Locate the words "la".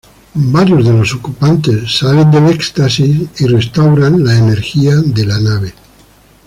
4.13-4.35, 5.27-5.39